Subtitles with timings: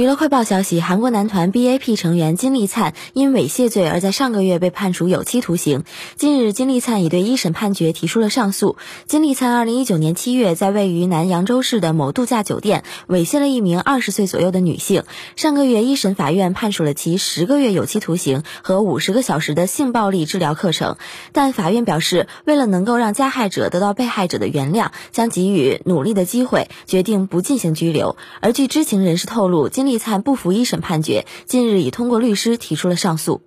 [0.00, 5.84] 娱乐快报消息，韩国男团 BAP 成员金立灿因猥亵罪而在上个月被判处有期徒刑。
[6.16, 8.78] 近日，金立灿已对一审判决提出了上诉。
[9.06, 15.04] 金立灿2019年7月在位于南扬州市的某度假酒店猥亵了一名20岁左右的女性。
[15.36, 20.96] 上个月，一审法院判处了其十个月有期徒刑和五十个小时的性暴力治疗课程。
[21.32, 28.16] 但法院表示，为了能够让加害者得到被害者的原谅，将给予努力的机会，决定不进行拘留。
[28.40, 33.42] 而据知情人士透露，金立灿不服一审判决，近日已通过律师提出了上诉。